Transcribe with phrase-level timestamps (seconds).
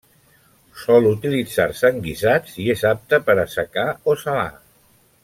[0.83, 4.49] Sol utilitzar-se en guisats i és apte per a assecar o salar.